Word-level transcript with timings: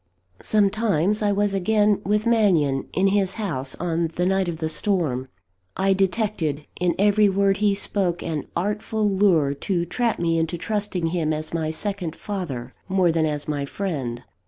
Sometimes, 0.41 1.21
I 1.21 1.31
was 1.31 1.53
again 1.53 2.01
with 2.03 2.25
Mannion, 2.25 2.89
in 2.91 3.09
his 3.09 3.35
house, 3.35 3.75
on 3.75 4.07
the 4.15 4.25
night 4.25 4.47
of 4.47 4.57
the 4.57 4.67
storm. 4.67 5.27
I 5.77 5.93
detected 5.93 6.65
in 6.79 6.95
every 6.97 7.29
word 7.29 7.57
he 7.57 7.75
spoke 7.75 8.23
an 8.23 8.47
artful 8.55 9.07
lure 9.07 9.53
to 9.53 9.85
trap 9.85 10.17
me 10.17 10.39
into 10.39 10.57
trusting 10.57 11.05
him 11.05 11.33
as 11.33 11.53
my 11.53 11.69
second 11.69 12.15
father, 12.15 12.73
more 12.89 13.11
than 13.11 13.27
as 13.27 13.47
my 13.47 13.63
friend. 13.63 14.23